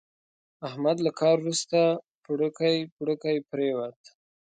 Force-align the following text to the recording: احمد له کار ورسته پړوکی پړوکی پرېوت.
احمد 0.67 0.97
له 1.05 1.11
کار 1.19 1.37
ورسته 1.41 1.79
پړوکی 2.23 2.75
پړوکی 2.95 3.35
پرېوت. 3.49 3.99